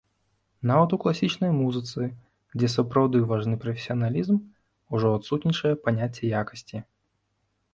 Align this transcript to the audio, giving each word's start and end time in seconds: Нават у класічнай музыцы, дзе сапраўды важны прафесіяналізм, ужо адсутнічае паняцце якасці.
Нават 0.69 0.93
у 0.95 0.97
класічнай 1.03 1.51
музыцы, 1.57 2.07
дзе 2.57 2.69
сапраўды 2.75 3.21
важны 3.33 3.55
прафесіяналізм, 3.67 4.35
ужо 4.97 5.13
адсутнічае 5.19 5.75
паняцце 5.85 6.23
якасці. 6.41 6.77